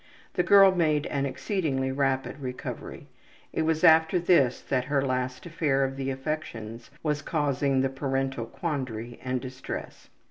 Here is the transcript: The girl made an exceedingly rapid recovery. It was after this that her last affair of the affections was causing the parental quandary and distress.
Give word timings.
The 0.33 0.41
girl 0.41 0.73
made 0.75 1.05
an 1.05 1.27
exceedingly 1.27 1.91
rapid 1.91 2.39
recovery. 2.39 3.05
It 3.53 3.61
was 3.65 3.83
after 3.83 4.17
this 4.17 4.59
that 4.61 4.85
her 4.85 5.05
last 5.05 5.45
affair 5.45 5.83
of 5.83 5.95
the 5.95 6.09
affections 6.09 6.89
was 7.03 7.21
causing 7.21 7.81
the 7.81 7.89
parental 7.89 8.47
quandary 8.47 9.19
and 9.23 9.39
distress. 9.39 10.09